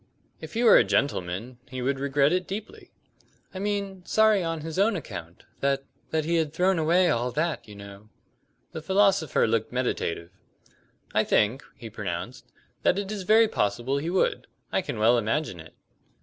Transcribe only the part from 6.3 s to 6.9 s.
had thrown